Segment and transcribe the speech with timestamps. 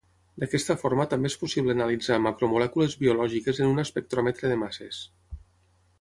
[0.43, 5.07] D'aquesta forma també és possible analitzar macromolècules biològiques en un espectròmetre de masses.